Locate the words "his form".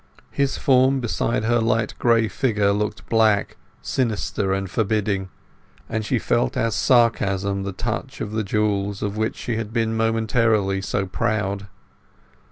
0.31-0.99